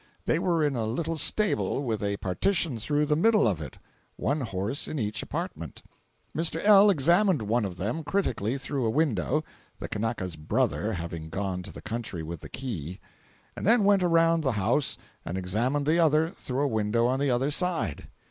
[0.25, 4.87] They were in a little stable with a partition through the middle of it—one horse
[4.87, 5.83] in each apartment.
[6.35, 6.59] Mr.
[6.63, 6.89] L.
[6.89, 9.43] examined one of them critically through a window
[9.77, 12.99] (the Kanaka's "brother" having gone to the country with the key),
[13.55, 17.29] and then went around the house and examined the other through a window on the
[17.29, 18.07] other side.